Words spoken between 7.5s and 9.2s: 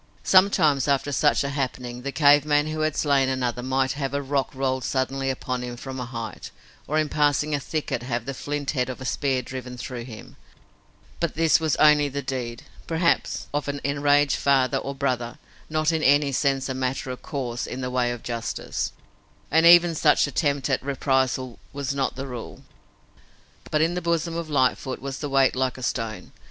a thicket have the flint head of a